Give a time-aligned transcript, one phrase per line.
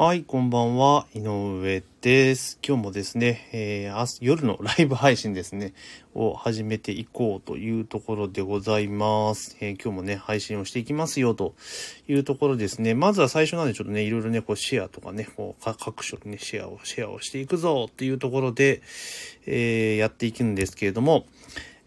[0.00, 1.08] はい、こんばんは。
[1.12, 2.60] 井上です。
[2.64, 5.74] 今日もですね、えー、明日夜のライブ配信ですね、
[6.14, 9.56] を始めていこうというところでございます。
[9.58, 11.56] えー、今日もね、配信をしていきますよと
[12.06, 12.94] いうところですね。
[12.94, 18.82] まずは最初なんでちょっとね、いろいろね、こうシェアとかね、こう各所にね、シェアを、シェアをしていくぞっていうところで、
[19.46, 21.26] えー、やっていくんですけれども、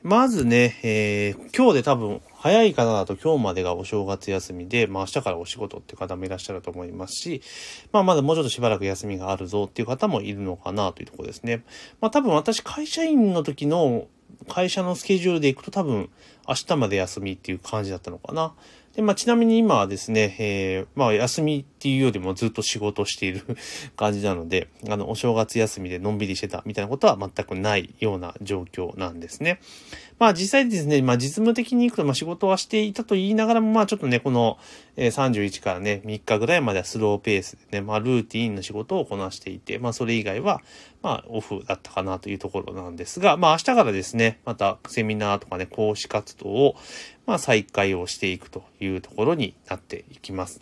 [0.03, 7.43] まずね、えー、今日で多分、早い方だと今日までがお正月休みで、まあ明日からお仕事っていう方もいらっしゃると思いますし、
[7.91, 11.63] まあまだもうちょっとしばらく休みがあるぞっていう方もいるのかなというところですね。
[11.99, 14.07] まあ多分私会社員の時の
[14.47, 16.09] 会社のスケジュールで行くと多分
[16.47, 18.53] 明日まで休みっていう感じだったのかな。
[18.95, 23.43] で、まあ、ちなみに今はですね、えー、まあ、休みっていうよりもずっと仕事している
[23.95, 29.59] 感じなので、あの、お正月休みでのんびりしてたみたいなことは全くないような状況なんですね。
[30.21, 34.59] まあ、実際ですね、まあ、実務的に行くと、まあ、仕事はしていたと言いながらも、まあ、ちょっとね、この、
[34.95, 40.61] 31からね、3日ぐらいまではスローペースでね、まあ、ルーティーンの仕事をこなしていて、まあ、それ以外は、
[41.01, 46.75] まあ、オフだったかなというところなんですが、まあ、明日からですね、また、セミナーとかね、講師活動を、
[47.25, 50.61] まあ、再開をしていくというところになっていきます。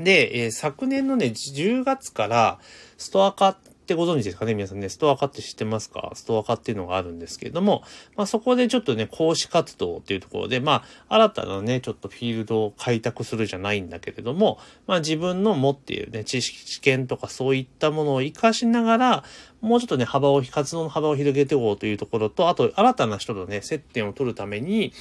[0.00, 2.58] で、えー、昨年のね、10月から
[2.96, 4.54] ストア化ってご存知ですかね？
[4.54, 6.10] 皆さんね、ストア化って知ってますか？
[6.14, 7.84] ストア化っていうのがあるんですけれども、
[8.16, 19.24] まあそこでちょっとね、講師活動っていうところで、まあ新たなね、ちょっとフィールドを開拓するじゃないんだけれども、まあ自分の持っているね、知識、知見とかそういったものを活かしながら、
[19.60, 24.92] もうちょっとね、幅を、活動の幅を広げていこうというところと、あと新たな人とね、接点を取るために、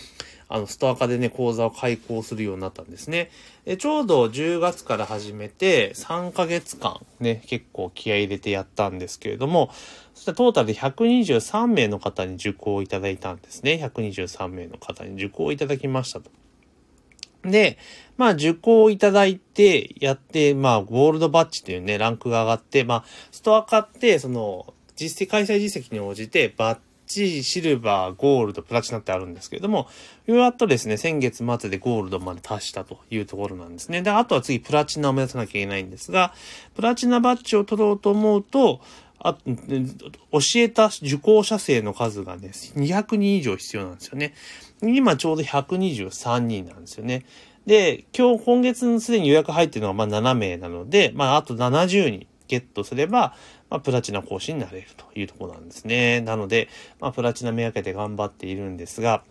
[0.47, 3.31] あの、ストア化でね、講座を開講するようになったんですね。
[3.65, 9.71] でちょうど10月から始めて、3ヶ月間ね、結構気合入れてやったんですけれども、
[10.13, 13.79] そしてトータルで123名の方に受講いただいたんですね。
[13.83, 16.29] 123名の方に受講いただきましたと。
[17.49, 17.77] で、
[18.17, 29.87] まあ、受講いただいて、やって、まあ、ゴールドバッジというね、ランクが上がって、まあ、ストア買って、その、実績、開催実績に応じて、バッチ、シルバー、ゴールド、プラチナってあるんですけれども、
[30.27, 34.01] やっとですね、先月末でゴールドまで達したというところなんですね。
[34.01, 36.33] で、あとは次プラチナを目指さなきゃいけないんですが、
[36.75, 38.81] プラチナバッジを取ろうと思うと、
[39.19, 44.33] あ、教えた受講者生の数がね、200人以上必要なんですよね。
[44.81, 47.25] 今ちょうど123人なんですよね。
[47.65, 53.35] で、今日、今月すでに予約入ってるのがまあ7名なので、まああと70人ゲットすれば、
[53.69, 56.21] まあ、プラチナ講師になれるというとこなんですね。
[56.21, 56.69] なので、
[56.99, 59.23] まあ、プラチナめがけて頑張っているんですが、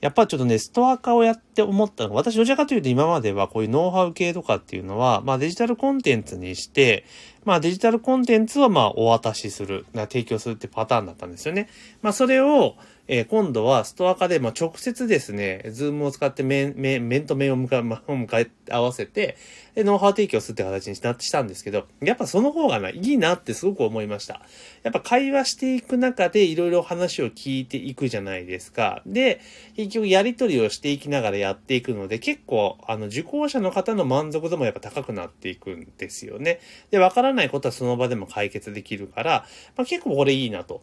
[0.00, 7.04] やっぱちょっとね、ストア化をやって思ったのが、私どちらかというと今まではこういうノウハウ系とかっていうのは、まあデジタルコンテンツにして、
[7.44, 11.68] まあデジタルコンテンツはまあお渡しする、提供するってパターンだったんですよね。
[12.02, 12.74] まあそれを、
[13.08, 19.36] えー、今度はストアカで、まあ、直接ですね、 Zoom を使って面、面、面と面を向か、ま、向かい合わせて、
[19.74, 24.40] で、ノウハウ提供するって形にしたんですけど、やっぱその方がな、いいなってすごく思いました。
[24.82, 29.02] やっぱ会話していく中でいろいろ話を聞いていくじゃないですか。
[29.06, 29.40] で、
[29.76, 36.60] 結局やりとりをしていきながらやっていくので、結構、あの、受講者の方の満足度もやっぱ高くなっていくんですよね。
[36.90, 39.46] で、わからないことはその場でも解決できるから、
[39.76, 40.82] まあ、結構これいいなと。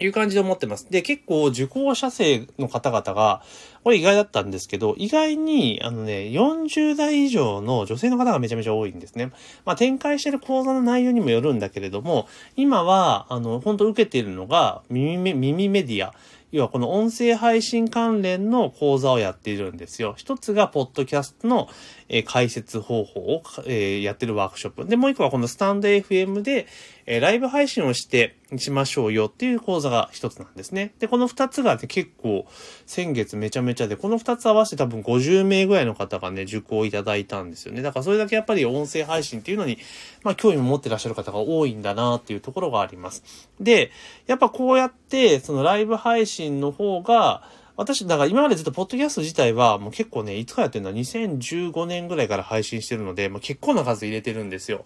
[0.00, 0.90] いう感じで思ってます。
[0.90, 3.42] で、結構受講者生の方々が、
[3.84, 9.32] これ意外だったんですけど、意外に、あのね、40代以上の女性の方がめちゃめちゃ多いんですね。
[9.64, 16.14] まあ、展開してる講座の内容にもよるんだけれども、今は、あの、本当受けているのが、耳、耳メディア。
[16.50, 20.14] 要はこの音声配信関連の講座をやっているんですよ。
[20.16, 21.68] 一つが、ポッドキャストの、
[22.08, 24.86] え解説方法を、えやってるワークショップ。
[24.86, 26.66] で、もう一個はこのスタンド FM で、
[27.06, 30.94] えライブ配信をしてしましょうよっていう講座が一つなんですね。
[30.98, 32.46] で、この二つがね、結構
[32.86, 37.82] 先月めちゃめちゃで、この二つ合わせて多分50名ぐらいの方がね、受講いただいたんですよね。
[37.82, 39.78] だからそれだけやっぱり音声配信っていうのに、
[40.22, 43.22] まあ興味を持ってらっしゃる方が多いんだなっていうところがあります。
[43.60, 43.90] で、
[44.26, 47.42] やっぱこうやって、そのライブ配信の方が、
[47.78, 54.84] 私、だから今までずっとポッドキャスト自体はもう結構ね、いつかやってるのは2015年ぐらいから配信してるので、まあ、結構な数入れてるんですよ。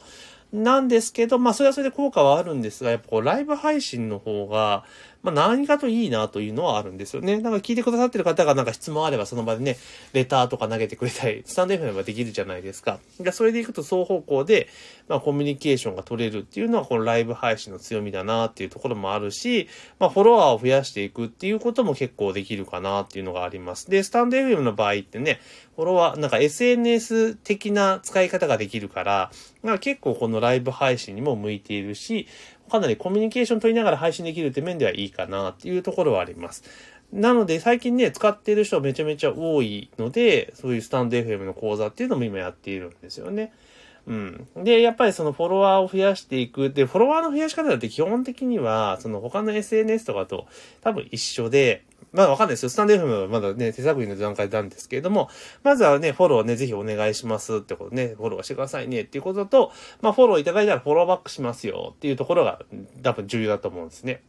[0.52, 4.84] なんですけど、まあそれはそれで効果はあるんですが、やっぱこうライブ配信の方が、
[5.22, 7.38] まあ何かといいなというのはあるんですよね。
[7.38, 9.78] なんか聞いてくださってる方がなんか質問あればその場でね、
[10.12, 12.99] レターとか投げてくれたり、 スタンド FM はできるじゃないですか。
[13.32, 14.69] それでいくと双方向で、
[15.08, 23.88] まあコミュニケーションが取れるっていうのはこのライブ配信の強みだなっていうところもあるし、まあフォロワーを増やしていくっていうことも結構できるかなっていうのがあります。
[23.88, 25.40] で、スタンド FM の場合ってね、
[25.76, 29.31] フォロワー、なんか SNS 的な使い方ができるから、
[29.62, 32.29] まあ結構このライブ配信にも向いているし、
[32.71, 36.65] かなりコミュニケーション取りながら配信できるって面ではいいかなっていうところはあります。
[37.12, 43.53] なので最近ね、使っている人めちゃめちゃ多いので、そういうスタンド FM の講座っていうのも今やっているんですよね。
[44.06, 44.49] うん。
[44.56, 46.70] で、やっぱりそのフォロワーを増やしていく。
[46.70, 50.46] で、フォロワーの増やし方だって基本的には、その他の SNS とかと
[50.81, 52.69] 多分一緒で、まあわかんないですよ。
[52.69, 55.31] スタンド FM はまだね、手探りの段階なんですけれども、
[55.62, 62.60] まずはね、フォローね、ぜひお願いしますってことね、フォローしてくださいねっていうことと、まあフォローいただいたらフォローバックしますよっていうところが
[63.02, 64.22] 多分重要だと思うんですね。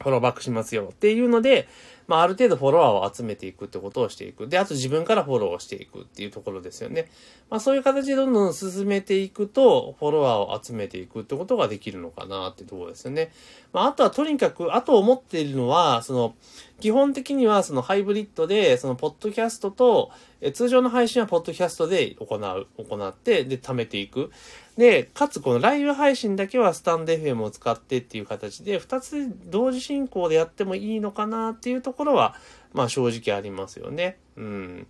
[0.00, 1.68] フォローバックしますよっていうので、
[2.10, 4.48] まあ、ある程度フォロワーを集めていくってことをしていく。
[4.48, 7.08] で、あと自分からフォローをしていくっていうところですよね。
[7.48, 13.30] まあ、そういう形でどんどん進めていくと、フォロワーを集めていくってことができるのかなってところですよね。
[13.72, 16.34] まあ、あとはとにかく、あと思っているのは、その、
[16.80, 20.10] 基本的にはそのハイブリッドで、そのポッドキャストと、
[20.40, 24.32] え通常の配信はポッドキャストで行う、行って、で、貯めていく。
[24.78, 32.34] で、かつこのライブ配信だけはスタンド FM を使ってっていう形で、二つ同時進行でやってもいいのかなっていうところころは、
[32.72, 34.18] まあ正直ありますよね。
[34.36, 34.86] うん。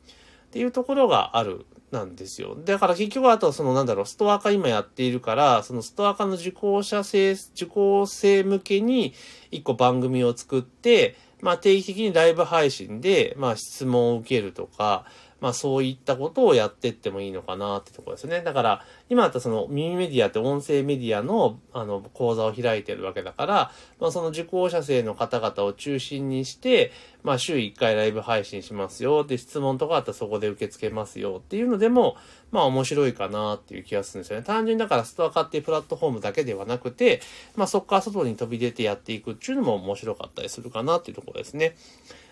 [0.46, 2.56] っていうところがあるなんですよ。
[2.64, 9.14] だから結局あとはそのなんだろう、ストア化今やっているから、そのストア化の受講者生、受講生向けに
[9.50, 15.04] 一個番組を作って、まあ定期的にライブ配信で、まあ質問を受けるとか、
[15.40, 18.42] まあそういったことをやってってもいいのかなってところですね。
[18.42, 26.92] だから、今だったその耳メディアって音声メディアのあの講座を開いてるわけだから、まあその受講者生の方々を中心にして、
[27.22, 29.25] まあ週1回ライブ配信しますよ。
[29.25, 32.16] で、質問とかあったらそこで受け付けますよっていうのでも、
[32.50, 34.44] まあ面白いかなっていう気がするんですよね。
[34.44, 37.20] 単純だからストア化っていうプラットフォームだけではなくて、
[37.56, 41.76] まあそこから外に飛び出てやっていくっていうのも面白かったりするかなっていうところですね。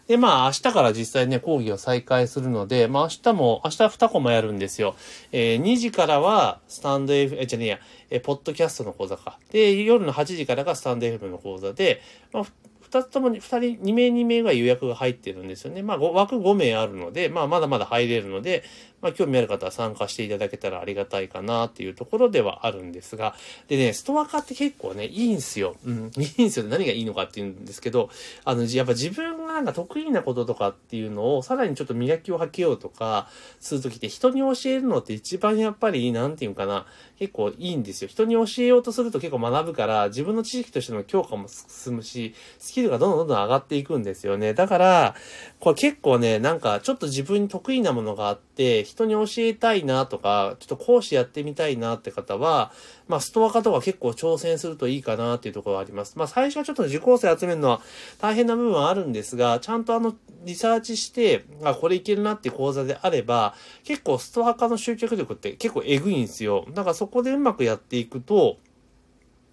[0.08, 4.96] で、まあ、明日から実際ね、講義を再開するので、まあ、明日も、明日2コマやるんですよ。
[5.32, 7.78] えー、2時からは、スタンド F、え、じゃねえや、
[8.10, 9.38] え、ポッドキャストの講座か。
[9.50, 12.00] で、夜の8時からがスタンド FM の講座で、
[12.32, 12.44] まあ、
[12.90, 15.82] 二つともに、二人、二名二名が予約が入ってるんですよね。
[15.82, 18.64] まあ、枠5名あるので、まあ、まだまだ入れるので、
[19.00, 23.34] まあ、興味ある方は参加していただけたらありがたいかなっていうところではあるんですが、
[23.68, 25.76] でね、ストア化って結構ね、いいんすよ。
[25.84, 26.66] うん、 いいんすよ。
[26.66, 28.10] 何がいいのかっていうんですけど、
[28.44, 33.28] あの、やっぱ自分がなんか得意なこととかっていうのを、さらにちょっと磨きをかけようとか、
[33.60, 36.86] するときって人に教えるのって一番やっぱり、なんていうかな、
[37.18, 38.08] 結構いいんですよ。
[38.08, 44.54] 人に教えようとすると結構学ぶから、自分の知識としての強化も進むし、スキルがどんどんどんどん上がっていくんですよね。
[44.54, 45.14] だから、
[45.60, 52.72] これ結構ね、なんかちょっと自分に得意なものがあって、人に教えたいなとか、ちょっと講師やってみたいなって方は、
[53.08, 56.16] まあ、ストア化とか結構挑戦するといいかなっていうところがあります。
[56.16, 57.80] まあ、最初はちょっと受講生集めるのは
[58.20, 60.14] 大変な部分はあるんですが、ちゃんとあの、
[60.44, 63.54] リサーチして、あ、これいけるなって講座であれば、
[63.84, 66.66] 結構ストア化の集客力って結構エグいんですよ。
[66.74, 68.58] だからそこでうまくやっていくと、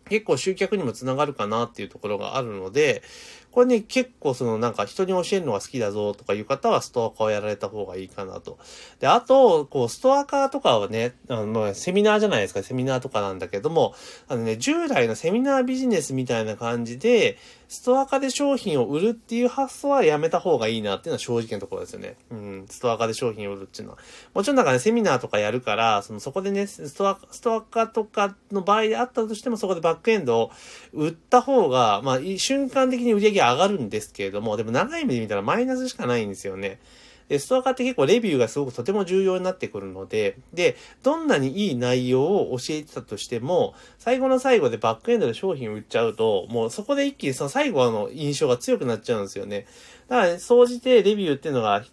[0.10, 3.04] 結構集客にもつながるかなっていうところがあるので、
[3.56, 8.60] これね、結構そのなんか人に教えるのが好きだぞとかいう方はストア化をやられた方がいいかなと。
[9.00, 13.96] で、あと、こう、ストアカとかはね、あの、セミナーじゃないですか、セミナーとかなんだけども、
[14.28, 17.38] あのね、従来のセミナービジネスみたいな感じで、
[17.68, 22.16] ストアカで商品を売るっていう発想はやめた方がいいなっていうのは正直なところですよね。
[22.32, 24.00] うん、ストアカで商品を売るっていうのは。
[24.34, 30.52] もちろんなんかね、セミナーとかやるから、そのそこでね、ストア、ストアカとかの場合であったとしても、そこでバックエンドを
[30.94, 36.80] 売った方が、まあ、瞬間的に売り上げ上がるんですけれども、でも長い目で見たらマイナスしかないんですよね。
[37.28, 49.66] で、ストアカって結構レビューがすごくとても重要になってくるので、で、どんなにいい内容を教えてたとしても、最後の最後でバックエンドで商品売っちゃうと、もうそこで一気にその最後の印象が強くなっちゃうんですよね。
[50.08, 51.84] だから、ね、総じてレビューっていうのが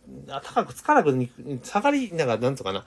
[0.42, 1.12] 高くつかなく
[1.62, 2.84] 下がり、なんか、なんとかな、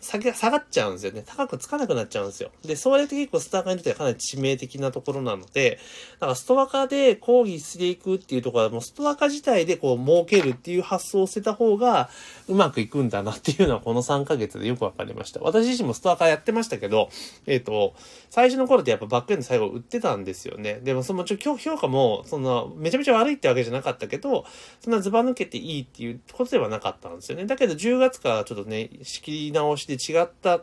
[0.00, 1.22] 下げ、下がっちゃうんですよね。
[1.26, 2.50] 高くつかなくなっちゃうんですよ。
[2.64, 5.78] で、それって結構ストアカにとってはかなり致命的なところなので、
[6.18, 12.10] だからストアカで講義していくっていうところは、もうストアカ自体でこう儲けるっていう発想を捨てた方が
[12.48, 15.40] うまくいくんだなっていうのはこの3ヶ月でよくわかりました。
[15.40, 17.10] 私自身もストアカやってましたけど、
[17.46, 17.94] えっ、ー、と、
[18.30, 20.80] 最初の頃ってやっぱバックエンド最後売ってたんですよね。
[20.82, 24.44] でもそのちょ評価も、そんな、めちゃめちゃ悪いってわけじゃなかったけど、
[24.80, 27.46] そんなズバ抜けていいっていうことではなかったんですよね。
[27.46, 30.60] だけど10月からちょっとね、仕切り直しで違った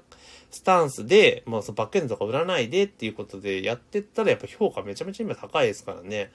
[0.52, 6.32] スタンスで、まあ、そのバックエンドとか売らないでっていうことでやってったら、やっぱ評価めちゃめちゃ今高いですからね。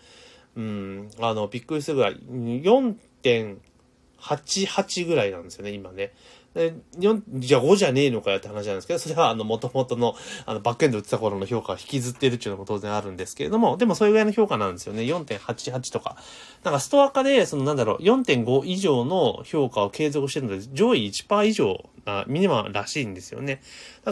[0.57, 6.13] うん、あの、びっくりするぐらい、4.88ぐらいなんですよね、今ね。
[6.55, 15.01] で、じゃあ5じゃねえのかよって話なんですけど、それはあの、元々の、あの、バックエンド売ってた頃の評価を引きずってるっていうのも当然あるんですけれども、でもそれぐらいの評価なんですよね。
[15.03, 16.17] 4.88とか。
[16.63, 23.63] なんかストア化で、そのなんだろう、4.5以上の評価を継続してるので、上位1%以上あミニマムらしいんですよね。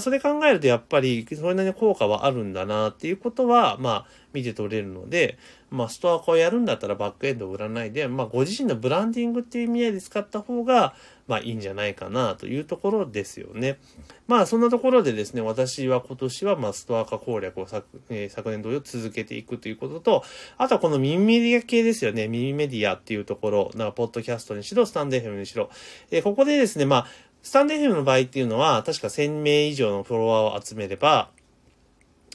[0.01, 5.39] それ考えるとやっぱり、それなりに効果はあるんだなっていうことは、まあ、見て取れるので、
[5.71, 10.95] まあ、ストア化をやるんだったらバックエンドを売らないで、まあ、ご自身のブランディングっていう意味合いで使った方が、
[11.29, 13.79] まあ、いいんじゃないかなというところですよね。
[14.27, 20.25] まあ、そんなところでですね、私は今年は、まあ、ストア化攻略を昨,、えー、昨年同様続けていくということと、
[20.59, 22.27] あとはこの耳メディア系ですよね。
[22.27, 25.71] 耳メディアっていうところ、なんか、ポッドキャストにしろ、スタンデーフェムにしろ。
[26.11, 27.07] えー、ここでですね、まあ、
[27.43, 31.31] スタンデーフェムの場合っていうのは、確か1000名以上のフォロワーを集めれば、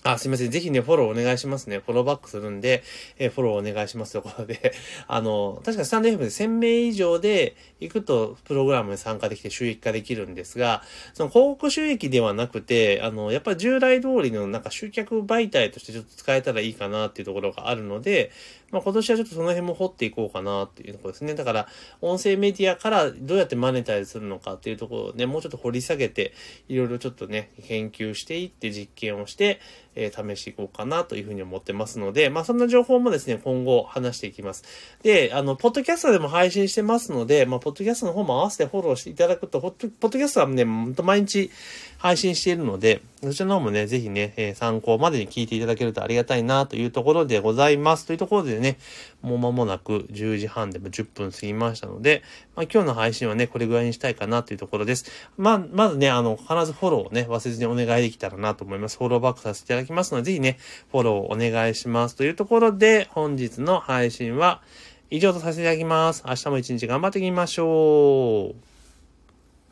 [0.07, 0.51] あ、すいません。
[0.51, 1.79] ぜひね、フォローお願いしますね。
[1.79, 2.83] フォローバックするんで、
[3.17, 4.71] えー、フォローお願いしますということで、
[5.07, 10.83] あの、確かスタンド FM で1000名以上で行くと、プログラムに参加できて収益化できるんですが、
[11.15, 18.29] その広告収益ではなくて、あの、やっぱ従来通りのなんか集客媒体としてちょっと使えたらいいかなっていうところがあるので、
[18.75, 21.33] まあ、今年はちょっとその辺も掘っていこうかなっていうところですね。
[21.33, 21.67] だから、
[22.01, 26.33] 音声メディアからどうやってマネタイズするのかっていうところをね、もうちょっと掘り下げて、
[26.67, 29.61] いろいろちょっとね、研究していって実験をして、
[29.95, 34.65] えー、試していこうかなというふうに思ってますので、まあそんな情報もですね、今後話していきます。
[35.03, 41.49] で、あの、ポッドキャストでも配信してますので、まあ、ポッドキャストの方も合わせてフォローしていただくと、ポッドキャストはね、ほんと毎日
[41.97, 48.05] 配信しているので、そちらの方もね、ぜひね、えー、参考までに聞いていただけるとありがたいなというところでございます。
[48.05, 48.77] というところでねね、
[49.21, 52.23] もう間もなく10時半でも10分過ぎましたので、
[52.55, 55.05] まあ、今日の配信はね、これぐらいにしたいかなというところです。
[55.37, 58.97] まあ、まずね、あの、必ずフォローをね、忘れずにお願いできたらなと思います。
[58.97, 60.57] フォローバックさせていただきますので、ぜひね、
[60.91, 62.15] フォローをお願いします。
[62.15, 64.61] というところで、本日の配信は
[65.09, 66.23] 以上とさせていただきます。
[66.27, 68.74] 明日も一日頑張っていきましょう。